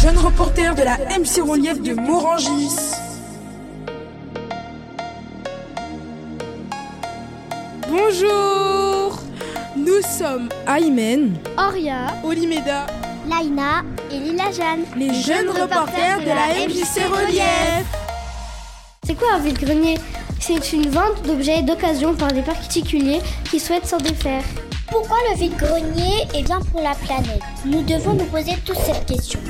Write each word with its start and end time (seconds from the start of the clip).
jeune 0.00 0.18
reporter 0.18 0.74
de 0.76 0.82
la 0.82 0.96
MC 1.18 1.40
Relief 1.42 1.82
de 1.82 1.94
Morangis. 1.94 2.70
Bonjour 7.88 9.18
Nous 9.76 10.00
sommes 10.02 10.48
Aymen, 10.68 11.36
Oria, 11.56 12.14
Olimeda, 12.24 12.86
Laina 13.28 13.82
et 14.12 14.18
Lila 14.18 14.52
Jeanne. 14.52 14.84
les 14.96 15.12
jeunes 15.14 15.48
reporters 15.48 16.20
de 16.20 16.28
la 16.28 16.66
MJC 16.66 17.02
Relief. 17.10 17.84
C'est 19.04 19.14
quoi 19.16 19.34
un 19.34 19.38
vide-grenier 19.40 19.98
C'est 20.38 20.72
une 20.74 20.88
vente 20.90 21.22
d'objets 21.24 21.62
d'occasion 21.62 22.14
par 22.14 22.32
des 22.32 22.42
particuliers 22.42 23.20
qui 23.50 23.58
souhaitent 23.58 23.86
s'en 23.86 23.98
défaire. 23.98 24.44
Pourquoi 24.90 25.16
le 25.32 25.38
vide-grenier 25.38 26.28
est 26.34 26.42
bien 26.44 26.60
pour 26.70 26.82
la 26.82 26.94
planète? 26.94 27.42
Nous 27.64 27.82
devons 27.82 28.14
nous 28.14 28.24
poser 28.26 28.56
toutes 28.64 28.78
cette 28.78 29.06
question. 29.06 29.40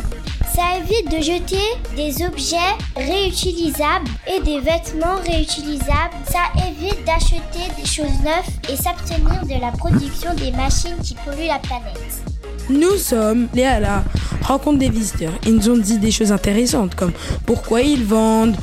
Ça 0.59 0.77
évite 0.77 1.09
de 1.09 1.23
jeter 1.23 1.63
des 1.95 2.27
objets 2.27 2.57
réutilisables 2.97 4.09
et 4.27 4.41
des 4.41 4.59
vêtements 4.59 5.15
réutilisables. 5.25 6.17
Ça 6.29 6.41
évite 6.67 7.05
d'acheter 7.07 7.71
des 7.81 7.87
choses 7.87 8.19
neuves 8.25 8.51
et 8.69 8.75
s'abstenir 8.75 9.47
de 9.47 9.61
la 9.61 9.71
production 9.71 10.35
des 10.35 10.51
machines 10.51 10.97
qui 11.01 11.15
polluent 11.15 11.47
la 11.47 11.61
planète. 11.61 12.25
Nous 12.69 12.97
sommes 12.97 13.47
les 13.55 13.63
à 13.63 13.79
la 13.79 14.03
rencontre 14.43 14.79
des 14.79 14.89
visiteurs. 14.89 15.33
Ils 15.47 15.55
nous 15.55 15.71
ont 15.71 15.77
dit 15.77 15.99
des 15.99 16.11
choses 16.11 16.33
intéressantes 16.33 16.97
comme 16.97 17.13
pourquoi 17.47 17.83
ils 17.83 18.05
vendent 18.05 18.57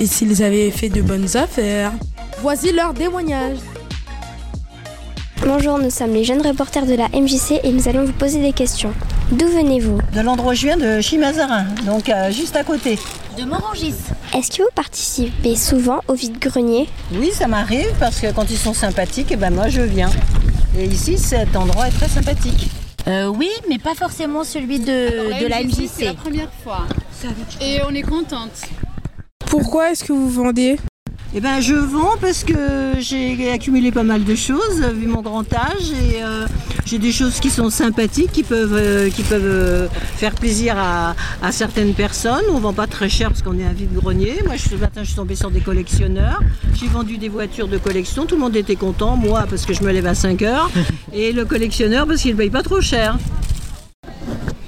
et 0.00 0.06
s'ils 0.06 0.42
avaient 0.42 0.70
fait 0.70 0.90
de 0.90 1.00
bonnes 1.00 1.34
affaires. 1.34 1.92
Voici 2.42 2.72
leur 2.72 2.92
témoignage. 2.92 3.56
Bonjour, 5.46 5.78
nous 5.78 5.88
sommes 5.88 6.12
les 6.12 6.24
jeunes 6.24 6.46
reporters 6.46 6.84
de 6.84 6.94
la 6.94 7.08
MJC 7.08 7.60
et 7.64 7.72
nous 7.72 7.88
allons 7.88 8.04
vous 8.04 8.12
poser 8.12 8.42
des 8.42 8.52
questions. 8.52 8.92
D'où 9.32 9.46
venez-vous 9.46 9.98
De 10.14 10.20
l'endroit 10.20 10.52
où 10.52 10.54
je 10.54 10.66
viens 10.66 10.76
de 10.76 11.00
Chimazarin, 11.00 11.64
donc 11.84 12.08
euh, 12.08 12.30
juste 12.30 12.56
à 12.56 12.64
côté. 12.64 12.98
de 13.36 13.44
Morangis. 13.44 13.94
Est-ce 14.34 14.50
que 14.56 14.62
vous 14.62 14.68
participez 14.74 15.54
souvent 15.54 16.00
au 16.08 16.14
vide-grenier 16.14 16.88
Oui, 17.12 17.30
ça 17.32 17.46
m'arrive 17.46 17.90
parce 18.00 18.20
que 18.20 18.32
quand 18.32 18.50
ils 18.50 18.56
sont 18.56 18.72
sympathiques, 18.74 19.30
et 19.30 19.36
ben 19.36 19.50
moi 19.50 19.68
je 19.68 19.82
viens. 19.82 20.10
Et 20.78 20.84
ici, 20.86 21.18
cet 21.18 21.56
endroit 21.56 21.88
est 21.88 21.92
très 21.92 22.08
sympathique. 22.08 22.70
Euh, 23.06 23.26
oui, 23.26 23.50
mais 23.68 23.78
pas 23.78 23.94
forcément 23.94 24.44
celui 24.44 24.78
de, 24.80 25.40
de 25.42 25.46
la 25.46 25.58
C'est 25.92 26.04
la 26.06 26.14
première 26.14 26.50
fois. 26.62 26.86
Et 27.60 27.80
on 27.86 27.94
est 27.94 28.02
contente. 28.02 28.62
Pourquoi 29.46 29.90
est-ce 29.92 30.04
que 30.04 30.12
vous 30.12 30.28
vendez 30.30 30.78
Eh 31.34 31.40
ben 31.40 31.60
je 31.60 31.74
vends 31.74 32.16
parce 32.20 32.44
que 32.44 32.94
j'ai 32.98 33.50
accumulé 33.50 33.92
pas 33.92 34.02
mal 34.04 34.24
de 34.24 34.34
choses 34.34 34.82
vu 34.94 35.06
mon 35.06 35.22
grand 35.22 35.50
âge 35.52 35.90
et 36.12 36.22
euh, 36.22 36.46
j'ai 36.88 36.98
des 36.98 37.12
choses 37.12 37.38
qui 37.38 37.50
sont 37.50 37.68
sympathiques, 37.68 38.32
qui 38.32 38.42
peuvent, 38.42 38.74
euh, 38.74 39.10
qui 39.10 39.22
peuvent 39.22 39.42
euh, 39.44 39.88
faire 40.16 40.34
plaisir 40.34 40.76
à, 40.78 41.14
à 41.42 41.52
certaines 41.52 41.92
personnes. 41.92 42.44
On 42.50 42.58
vend 42.58 42.72
pas 42.72 42.86
très 42.86 43.10
cher 43.10 43.28
parce 43.28 43.42
qu'on 43.42 43.58
est 43.58 43.64
un 43.64 43.74
vide-grenier. 43.74 44.42
Moi 44.46 44.54
ce 44.56 44.74
matin 44.74 45.02
je 45.02 45.08
suis 45.08 45.16
tombée 45.16 45.34
sur 45.34 45.50
des 45.50 45.60
collectionneurs. 45.60 46.40
J'ai 46.80 46.86
vendu 46.86 47.18
des 47.18 47.28
voitures 47.28 47.68
de 47.68 47.76
collection. 47.76 48.24
Tout 48.24 48.36
le 48.36 48.40
monde 48.40 48.56
était 48.56 48.76
content. 48.76 49.16
Moi 49.16 49.44
parce 49.50 49.66
que 49.66 49.74
je 49.74 49.82
me 49.82 49.92
lève 49.92 50.06
à 50.06 50.14
5 50.14 50.40
heures 50.42 50.70
et 51.12 51.32
le 51.32 51.44
collectionneur 51.44 52.06
parce 52.06 52.22
qu'il 52.22 52.32
ne 52.32 52.38
paye 52.38 52.50
pas 52.50 52.62
trop 52.62 52.80
cher. 52.80 53.18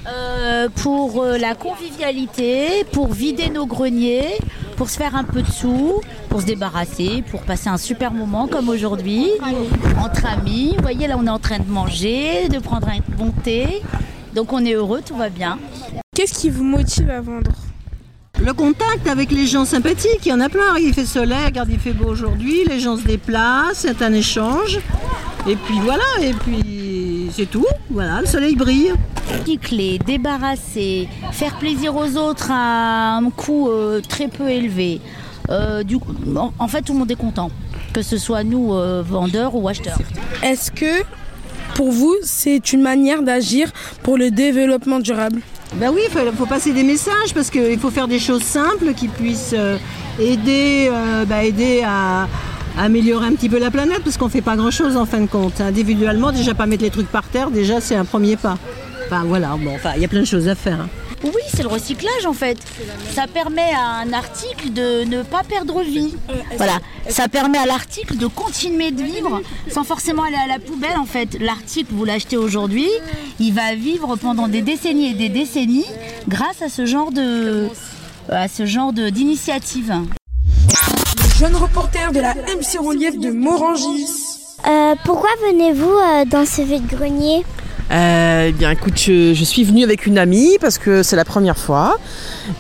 Euh, 0.07 0.69
pour 0.83 1.25
la 1.25 1.55
convivialité, 1.55 2.85
pour 2.93 3.13
vider 3.13 3.49
nos 3.49 3.65
greniers, 3.65 4.37
pour 4.81 4.89
se 4.89 4.97
faire 4.97 5.15
un 5.15 5.25
peu 5.25 5.43
de 5.43 5.51
sous, 5.51 6.01
pour 6.31 6.41
se 6.41 6.47
débarrasser, 6.47 7.23
pour 7.31 7.43
passer 7.43 7.69
un 7.69 7.77
super 7.77 8.15
moment 8.15 8.47
comme 8.47 8.71
aujourd'hui, 8.71 9.29
entre 10.03 10.25
amis. 10.25 10.73
Vous 10.75 10.81
voyez, 10.81 11.07
là, 11.07 11.17
on 11.19 11.27
est 11.27 11.29
en 11.29 11.39
train 11.39 11.59
de 11.59 11.69
manger, 11.69 12.49
de 12.49 12.59
prendre 12.61 12.89
un 12.89 13.01
bon 13.19 13.31
thé. 13.31 13.83
Donc 14.35 14.55
on 14.55 14.65
est 14.65 14.73
heureux, 14.73 15.03
tout 15.05 15.17
va 15.17 15.29
bien. 15.29 15.59
Qu'est-ce 16.17 16.33
qui 16.33 16.49
vous 16.49 16.65
motive 16.65 17.11
à 17.11 17.21
vendre? 17.21 17.53
Le 18.41 18.55
contact 18.55 19.07
avec 19.07 19.31
les 19.31 19.47
gens 19.47 19.67
sympathiques, 19.67 20.25
il 20.25 20.31
y 20.31 20.33
en 20.33 20.41
a 20.41 20.49
plein. 20.49 20.79
Il 20.79 20.95
fait 20.95 21.05
soleil, 21.05 21.45
regarde, 21.45 21.69
il 21.71 21.79
fait 21.79 21.93
beau 21.93 22.09
aujourd'hui, 22.09 22.65
les 22.67 22.81
gens 22.81 22.97
se 22.97 23.03
déplacent, 23.03 23.81
c'est 23.81 24.01
un 24.01 24.15
échange. 24.15 24.79
Et 25.47 25.57
puis 25.57 25.79
voilà, 25.83 26.05
et 26.23 26.33
puis 26.33 27.31
c'est 27.37 27.51
tout. 27.51 27.67
Voilà, 27.91 28.23
le 28.23 28.27
soleil 28.27 28.57
brille. 28.57 28.95
Recycler, 29.39 29.99
débarrasser, 30.05 31.09
faire 31.33 31.57
plaisir 31.59 31.95
aux 31.97 32.17
autres 32.17 32.51
à 32.51 33.17
un 33.17 33.31
coût 33.31 33.69
euh, 33.69 34.01
très 34.01 34.29
peu 34.29 34.49
élevé. 34.49 35.01
Euh, 35.51 35.83
du 35.83 35.99
coup, 35.99 36.13
en, 36.37 36.53
en 36.59 36.69
fait, 36.69 36.83
tout 36.83 36.93
le 36.93 36.99
monde 37.01 37.11
est 37.11 37.17
content, 37.17 37.51
que 37.93 38.03
ce 38.03 38.17
soit 38.19 38.45
nous, 38.45 38.75
euh, 38.75 39.03
vendeurs 39.07 39.55
ou 39.55 39.69
acheteurs. 39.69 39.99
Est-ce 40.43 40.71
que 40.71 41.03
pour 41.75 41.91
vous 41.91 42.15
c'est 42.23 42.73
une 42.73 42.83
manière 42.83 43.23
d'agir 43.23 43.71
pour 44.03 44.17
le 44.19 44.31
développement 44.31 45.01
durable? 45.01 45.41
Ben 45.77 45.91
oui, 45.95 46.01
il 46.05 46.11
faut, 46.11 46.19
faut 46.37 46.47
passer 46.47 46.73
des 46.73 46.83
messages 46.83 47.33
parce 47.35 47.51
qu'il 47.51 47.79
faut 47.79 47.91
faire 47.91 48.09
des 48.09 48.19
choses 48.19 48.43
simples 48.43 48.93
qui 48.95 49.07
puissent 49.09 49.55
euh, 49.57 49.77
aider, 50.19 50.89
euh, 50.91 51.25
bah, 51.25 51.45
aider 51.45 51.83
à, 51.87 52.23
à 52.77 52.83
améliorer 52.85 53.27
un 53.27 53.33
petit 53.35 53.49
peu 53.49 53.59
la 53.59 53.71
planète 53.71 54.01
parce 54.03 54.17
qu'on 54.17 54.25
ne 54.27 54.31
fait 54.31 54.43
pas 54.43 54.57
grand-chose 54.57 54.97
en 54.97 55.07
fin 55.07 55.21
de 55.21 55.27
compte. 55.27 55.61
Individuellement, 55.61 56.33
déjà 56.33 56.55
pas 56.55 56.67
mettre 56.67 56.83
les 56.83 56.91
trucs 56.91 57.09
par 57.11 57.25
terre, 57.29 57.51
déjà 57.51 57.81
c'est 57.81 57.95
un 57.95 58.05
premier 58.05 58.37
pas. 58.37 58.59
Enfin 59.13 59.25
voilà, 59.25 59.57
bon, 59.61 59.75
enfin 59.75 59.95
il 59.97 60.03
y 60.03 60.05
a 60.05 60.09
plein 60.09 60.21
de 60.21 60.25
choses 60.25 60.47
à 60.47 60.55
faire. 60.55 60.83
hein. 60.83 60.89
Oui, 61.25 61.33
c'est 61.53 61.63
le 61.65 61.69
recyclage 61.69 62.27
en 62.27 62.33
fait. 62.33 62.57
Ça 63.13 63.27
permet 63.27 63.73
à 63.75 64.03
un 64.05 64.13
article 64.13 64.73
de 64.73 65.03
ne 65.05 65.23
pas 65.25 65.43
perdre 65.43 65.83
vie. 65.83 66.15
Voilà, 66.57 66.79
ça 67.09 67.27
permet 67.29 67.59
à 67.59 67.67
l'article 67.67 68.17
de 68.17 68.29
continuer 68.29 68.93
de 68.93 69.03
vivre 69.03 69.43
sans 69.69 69.83
forcément 69.83 70.23
aller 70.23 70.37
à 70.37 70.47
la 70.47 70.61
poubelle 70.61 70.97
en 70.97 71.07
fait. 71.07 71.37
L'article, 71.41 71.93
vous 71.93 72.05
l'achetez 72.05 72.37
aujourd'hui, 72.37 72.87
il 73.41 73.53
va 73.53 73.75
vivre 73.75 74.15
pendant 74.15 74.47
des 74.47 74.63
décennies 74.63 75.11
et 75.11 75.15
des 75.15 75.29
décennies 75.29 75.87
grâce 76.29 76.63
à 76.63 76.69
ce 76.69 76.87
genre 76.87 77.11
de 77.11 77.67
à 78.31 78.47
ce 78.47 78.65
genre 78.65 78.93
de- 78.93 79.09
d'initiative. 79.11 79.93
Jeune 81.37 81.57
reporter 81.57 82.13
de 82.13 82.21
la 82.21 82.35
MC 82.35 82.79
Relief 82.79 83.19
de 83.19 83.31
Morangis. 83.33 84.07
Euh, 84.69 84.95
pourquoi 85.05 85.31
venez-vous 85.49 85.91
euh, 85.91 86.25
dans 86.27 86.47
ce 86.47 86.63
vide-grenier? 86.63 87.45
Euh, 87.91 88.47
eh 88.49 88.53
bien, 88.53 88.71
écoute, 88.71 88.97
je, 88.99 89.35
je 89.35 89.45
suis 89.45 89.65
venue 89.65 89.83
avec 89.83 90.07
une 90.07 90.17
amie 90.19 90.59
parce 90.61 90.79
que 90.79 91.03
c'est 91.03 91.17
la 91.17 91.25
première 91.25 91.59
fois 91.59 91.99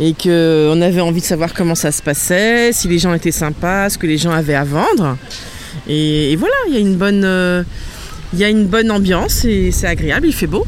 et 0.00 0.12
que 0.12 0.70
on 0.74 0.82
avait 0.82 1.00
envie 1.00 1.20
de 1.20 1.26
savoir 1.26 1.54
comment 1.54 1.76
ça 1.76 1.92
se 1.92 2.02
passait, 2.02 2.72
si 2.72 2.88
les 2.88 2.98
gens 2.98 3.14
étaient 3.14 3.30
sympas, 3.30 3.90
ce 3.90 3.98
que 3.98 4.06
les 4.06 4.18
gens 4.18 4.32
avaient 4.32 4.54
à 4.54 4.64
vendre. 4.64 5.16
Et, 5.88 6.32
et 6.32 6.36
voilà, 6.36 6.54
il 6.68 6.74
y 6.74 6.76
a 6.76 6.80
une 6.80 6.96
bonne, 6.96 7.22
euh, 7.24 7.62
il 8.32 8.40
y 8.40 8.44
a 8.44 8.48
une 8.48 8.66
bonne 8.66 8.90
ambiance 8.90 9.44
et 9.44 9.70
c'est 9.70 9.86
agréable, 9.86 10.26
il 10.26 10.34
fait 10.34 10.48
beau. 10.48 10.66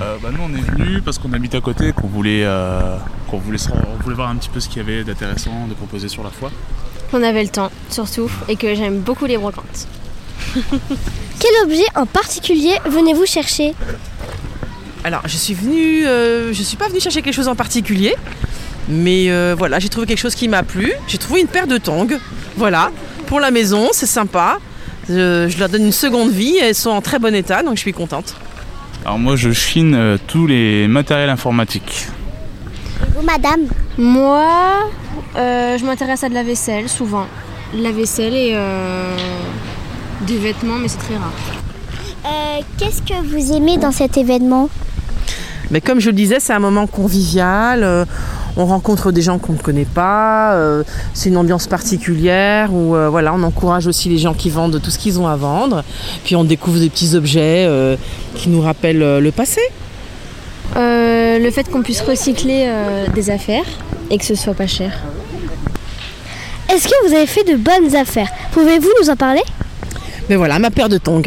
Euh, 0.00 0.16
bah, 0.22 0.30
nous 0.32 0.40
on 0.42 0.54
est 0.56 0.60
venus 0.60 1.02
parce 1.04 1.18
qu'on 1.18 1.32
habite 1.32 1.54
à 1.54 1.60
côté, 1.60 1.92
qu'on 1.92 2.06
voulait, 2.06 2.44
euh, 2.44 2.96
qu'on 3.28 3.38
voulait, 3.38 3.58
on 3.72 4.02
voulait 4.02 4.16
voir 4.16 4.30
un 4.30 4.36
petit 4.36 4.48
peu 4.48 4.60
ce 4.60 4.68
qu'il 4.68 4.78
y 4.78 4.84
avait 4.84 5.04
d'intéressant 5.04 5.66
de 5.68 5.74
proposer 5.74 6.08
sur 6.08 6.22
la 6.22 6.30
foi. 6.30 6.50
On 7.12 7.22
avait 7.22 7.42
le 7.42 7.50
temps, 7.50 7.70
surtout, 7.90 8.30
et 8.48 8.56
que 8.56 8.74
j'aime 8.74 9.00
beaucoup 9.00 9.26
les 9.26 9.36
brocantes. 9.36 9.86
Quel 11.38 11.64
objet 11.64 11.84
en 11.94 12.06
particulier 12.06 12.74
venez-vous 12.86 13.26
chercher 13.26 13.74
Alors, 15.04 15.22
je 15.26 15.36
suis 15.36 15.54
venue, 15.54 16.06
euh, 16.06 16.52
je 16.52 16.62
suis 16.62 16.76
pas 16.76 16.88
venue 16.88 17.00
chercher 17.00 17.22
quelque 17.22 17.34
chose 17.34 17.48
en 17.48 17.56
particulier, 17.56 18.14
mais 18.88 19.30
euh, 19.30 19.54
voilà, 19.56 19.78
j'ai 19.78 19.88
trouvé 19.88 20.06
quelque 20.06 20.20
chose 20.20 20.34
qui 20.34 20.48
m'a 20.48 20.62
plu. 20.62 20.92
J'ai 21.08 21.18
trouvé 21.18 21.40
une 21.40 21.48
paire 21.48 21.66
de 21.66 21.78
tongs, 21.78 22.18
voilà, 22.56 22.90
pour 23.26 23.40
la 23.40 23.50
maison, 23.50 23.88
c'est 23.92 24.06
sympa. 24.06 24.58
Je, 25.08 25.48
je 25.48 25.58
leur 25.58 25.68
donne 25.68 25.86
une 25.86 25.92
seconde 25.92 26.30
vie, 26.30 26.58
elles 26.58 26.74
sont 26.76 26.90
en 26.90 27.00
très 27.00 27.18
bon 27.18 27.34
état, 27.34 27.62
donc 27.62 27.74
je 27.76 27.80
suis 27.80 27.92
contente. 27.92 28.36
Alors 29.04 29.18
moi 29.18 29.34
je 29.34 29.50
chine 29.50 29.94
euh, 29.96 30.16
tous 30.28 30.46
les 30.46 30.86
matériels 30.86 31.30
informatiques. 31.30 32.06
Vous, 33.16 33.22
madame 33.22 33.62
Moi, 33.98 34.88
euh, 35.36 35.76
je 35.76 35.84
m'intéresse 35.84 36.22
à 36.22 36.28
de 36.28 36.34
la 36.34 36.44
vaisselle, 36.44 36.88
souvent. 36.88 37.26
La 37.74 37.90
vaisselle 37.90 38.34
et 38.34 38.52
euh, 38.54 39.16
des 40.26 40.38
vêtements, 40.38 40.76
mais 40.76 40.88
c'est 40.88 40.98
très 40.98 41.16
rare. 41.16 41.32
Euh, 42.24 42.60
Qu'est-ce 42.78 43.02
que 43.02 43.20
vous 43.24 43.52
aimez 43.52 43.76
dans 43.76 43.92
cet 43.92 44.16
événement? 44.16 44.68
Mais 45.70 45.80
comme 45.80 46.00
je 46.00 46.10
le 46.10 46.16
disais, 46.16 46.38
c'est 46.40 46.52
un 46.52 46.58
moment 46.58 46.86
convivial. 46.86 47.82
euh, 47.82 48.04
on 48.56 48.66
rencontre 48.66 49.12
des 49.12 49.22
gens 49.22 49.38
qu'on 49.38 49.54
ne 49.54 49.58
connaît 49.58 49.86
pas. 49.86 50.52
euh, 50.54 50.82
c'est 51.14 51.30
une 51.30 51.38
ambiance 51.38 51.66
particulière 51.66 52.72
où 52.72 52.94
euh, 52.94 53.08
voilà, 53.08 53.32
on 53.32 53.42
encourage 53.42 53.86
aussi 53.86 54.10
les 54.10 54.18
gens 54.18 54.34
qui 54.34 54.50
vendent 54.50 54.78
tout 54.82 54.90
ce 54.90 54.98
qu'ils 54.98 55.18
ont 55.18 55.26
à 55.26 55.36
vendre. 55.36 55.82
Puis 56.24 56.36
on 56.36 56.44
découvre 56.44 56.78
des 56.78 56.90
petits 56.90 57.14
objets 57.14 57.64
euh, 57.66 57.96
qui 58.34 58.50
nous 58.50 58.60
rappellent 58.60 59.02
euh, 59.02 59.20
le 59.20 59.32
passé. 59.32 59.60
Euh, 60.76 61.38
le 61.38 61.50
fait 61.50 61.70
qu'on 61.70 61.82
puisse 61.82 62.02
recycler 62.02 62.66
euh, 62.66 63.06
des 63.14 63.30
affaires 63.30 63.64
et 64.10 64.18
que 64.18 64.24
ce 64.24 64.34
soit 64.34 64.54
pas 64.54 64.66
cher. 64.66 64.92
Est-ce 66.70 66.88
que 66.88 67.08
vous 67.08 67.14
avez 67.14 67.26
fait 67.26 67.44
de 67.44 67.56
bonnes 67.56 67.96
affaires? 67.96 68.28
Pouvez-vous 68.52 68.88
nous 69.00 69.10
en 69.10 69.16
parler? 69.16 69.42
Mais 70.32 70.36
voilà, 70.36 70.58
ma 70.58 70.70
paire 70.70 70.88
de 70.88 70.96
tongs. 70.96 71.20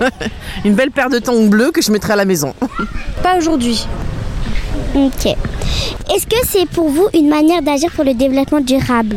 une 0.66 0.74
belle 0.74 0.90
paire 0.90 1.08
de 1.08 1.18
tongs 1.18 1.46
bleus 1.48 1.70
que 1.70 1.80
je 1.80 1.90
mettrai 1.90 2.12
à 2.12 2.16
la 2.16 2.26
maison. 2.26 2.52
Pas 3.22 3.38
aujourd'hui. 3.38 3.86
Ok. 4.94 5.24
Est-ce 6.14 6.26
que 6.26 6.36
c'est 6.46 6.68
pour 6.68 6.90
vous 6.90 7.08
une 7.14 7.30
manière 7.30 7.62
d'agir 7.62 7.90
pour 7.92 8.04
le 8.04 8.12
développement 8.12 8.60
durable? 8.60 9.16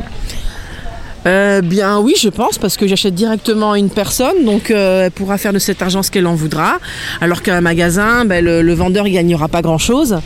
Euh, 1.26 1.60
bien 1.62 2.00
oui, 2.00 2.14
je 2.18 2.30
pense, 2.30 2.58
parce 2.58 2.78
que 2.78 2.88
j'achète 2.88 3.14
directement 3.16 3.74
à 3.74 3.78
une 3.78 3.90
personne, 3.90 4.46
donc 4.46 4.72
euh, 4.72 5.06
elle 5.06 5.12
pourra 5.12 5.38
faire 5.38 5.52
de 5.52 5.60
cet 5.60 5.82
argent 5.82 6.02
ce 6.02 6.10
qu'elle 6.10 6.26
en 6.28 6.36
voudra, 6.36 6.78
alors 7.20 7.42
qu'un 7.42 7.60
magasin, 7.60 8.24
ben, 8.24 8.42
le, 8.46 8.62
le 8.62 8.74
vendeur 8.74 9.04
ne 9.04 9.10
gagnera 9.10 9.50
pas 9.50 9.62
grand-chose. 9.62 10.20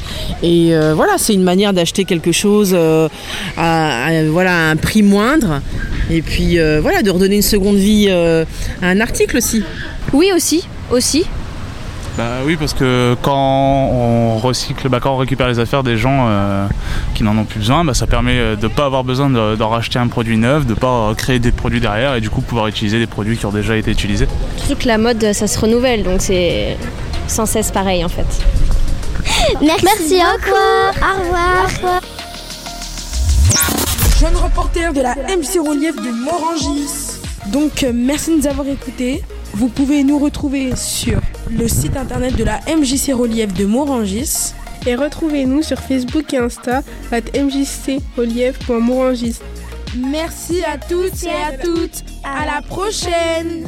Et 0.44 0.75
euh, 0.75 0.94
voilà, 0.94 1.13
c'est 1.18 1.33
une 1.33 1.42
manière 1.42 1.74
d'acheter 1.74 2.06
quelque 2.06 2.31
chose 2.31 2.74
euh, 2.77 3.09
à, 3.57 4.06
à- 4.09 4.24
voilà, 4.25 4.51
à 4.51 4.69
un 4.69 4.75
prix 4.75 5.01
moindre, 5.01 5.62
et 6.11 6.21
puis 6.21 6.59
euh, 6.59 6.79
voilà, 6.81 7.01
de 7.01 7.09
redonner 7.09 7.37
une 7.37 7.41
seconde 7.41 7.77
vie 7.77 8.07
euh, 8.09 8.45
à 8.81 8.87
un 8.87 8.99
article 8.99 9.37
aussi. 9.37 9.63
Oui, 10.13 10.31
aussi, 10.35 10.67
aussi. 10.91 11.25
Bah 12.17 12.39
oui, 12.45 12.57
parce 12.57 12.73
que 12.73 13.15
quand 13.21 13.89
on 13.93 14.37
recycle, 14.37 14.89
bah, 14.89 14.99
quand 15.01 15.13
on 15.13 15.17
récupère 15.17 15.47
les 15.47 15.59
affaires 15.59 15.81
des 15.81 15.95
gens 15.95 16.25
euh, 16.27 16.67
qui 17.15 17.23
n'en 17.23 17.37
ont 17.37 17.45
plus 17.45 17.59
besoin, 17.59 17.85
bah, 17.85 17.93
ça 17.93 18.05
permet 18.05 18.35
de 18.57 18.63
ne 18.63 18.67
pas 18.67 18.85
avoir 18.85 19.05
besoin 19.05 19.29
de- 19.29 19.55
d'en 19.55 19.69
racheter 19.69 19.97
un 19.97 20.07
produit 20.07 20.35
neuf, 20.37 20.65
de 20.65 20.71
ne 20.73 20.77
pas 20.77 21.13
créer 21.15 21.39
des 21.39 21.51
produits 21.53 21.79
derrière 21.79 22.15
et 22.15 22.21
du 22.21 22.29
coup 22.29 22.41
pouvoir 22.41 22.67
utiliser 22.67 22.99
des 22.99 23.07
produits 23.07 23.37
qui 23.37 23.45
ont 23.45 23.51
déjà 23.51 23.77
été 23.77 23.91
utilisés. 23.91 24.27
Surtout 24.57 24.75
que 24.83 24.87
la 24.89 24.97
mode, 24.97 25.31
ça 25.31 25.47
se 25.47 25.57
renouvelle, 25.57 26.03
donc 26.03 26.21
c'est 26.21 26.75
sans 27.27 27.45
cesse 27.45 27.71
pareil 27.71 28.03
en 28.03 28.09
fait. 28.09 28.27
Merci, 29.61 30.15
beaucoup. 30.19 31.01
Au 31.01 31.23
revoir. 31.23 32.00
Jeune 34.21 34.35
reporter 34.35 34.94
de 34.94 35.01
la 35.01 35.15
MC 35.15 35.57
Relief 35.57 35.95
de 35.95 36.12
Morangis. 36.12 37.18
Donc, 37.47 37.83
euh, 37.83 37.91
merci 37.91 38.29
de 38.29 38.35
nous 38.35 38.45
avoir 38.45 38.68
écoutés. 38.68 39.23
Vous 39.53 39.68
pouvez 39.68 40.03
nous 40.03 40.19
retrouver 40.19 40.75
sur 40.75 41.19
le 41.50 41.68
site 41.68 41.97
internet 41.97 42.35
de 42.35 42.44
la 42.44 42.59
MJC 42.68 43.13
Relief 43.13 43.51
de 43.56 43.65
Morangis. 43.65 44.53
Et 44.85 44.94
retrouvez-nous 44.94 45.63
sur 45.63 45.79
Facebook 45.79 46.31
et 46.35 46.38
Insta 46.38 46.83
at 47.12 47.23
mjcrelief.morangis. 47.33 49.38
Merci 49.97 50.63
à 50.65 50.77
toutes 50.77 51.23
et 51.23 51.31
à 51.31 51.57
toutes. 51.57 52.03
À 52.23 52.45
la 52.45 52.62
prochaine. 52.62 53.68